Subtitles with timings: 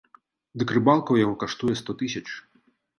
[0.61, 2.27] Дык рыбалка ў яго каштуе сто тысяч.